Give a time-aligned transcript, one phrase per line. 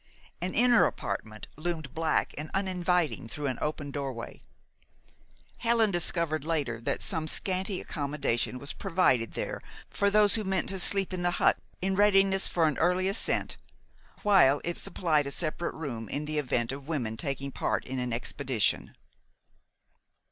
[0.41, 4.41] An inner apartment loomed black and uninviting through an open doorway.
[5.59, 9.61] Helen discovered later that some scanty accommodation was provided there
[9.91, 13.57] for those who meant to sleep in the hut in readiness for an early ascent,
[14.23, 18.11] while it supplied a separate room in the event of women taking part in an
[18.11, 18.95] expedition.